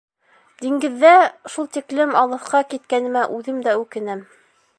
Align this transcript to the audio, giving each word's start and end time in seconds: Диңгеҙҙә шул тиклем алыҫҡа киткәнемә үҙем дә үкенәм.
Диңгеҙҙә 0.63 1.11
шул 1.57 1.69
тиклем 1.77 2.17
алыҫҡа 2.23 2.63
киткәнемә 2.73 3.27
үҙем 3.37 3.65
дә 3.69 3.79
үкенәм. 3.85 4.27